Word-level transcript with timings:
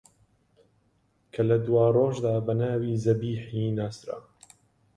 کە 1.33 1.41
لە 1.49 1.57
دواڕۆژدا 1.65 2.35
بە 2.45 2.53
ناوی 2.61 2.93
زەبیحی 3.03 3.75
ناسرا 3.77 4.19